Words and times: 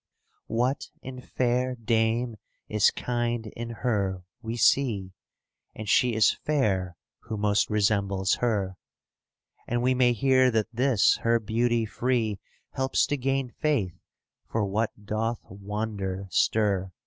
"What 0.47 0.87
in 1.03 1.21
fair 1.21 1.75
dame 1.75 2.37
is 2.67 2.89
kind 2.89 3.45
in 3.45 3.69
her 3.69 4.23
we 4.41 4.57
see, 4.57 5.13
And 5.75 5.87
she 5.87 6.15
is 6.15 6.31
fair 6.43 6.95
who 7.19 7.37
most 7.37 7.69
resembles 7.69 8.33
her." 8.41 8.77
*° 9.59 9.63
And 9.67 9.83
we 9.83 9.93
may 9.93 10.13
hear 10.13 10.49
that 10.49 10.73
this 10.73 11.17
her 11.17 11.39
beauty 11.39 11.85
free 11.85 12.39
Helps 12.71 13.05
to 13.05 13.15
gain 13.17 13.51
faith 13.51 13.93
for 14.49 14.65
what 14.65 15.05
doth 15.05 15.41
wonder 15.47 16.25
stir. 16.31 16.91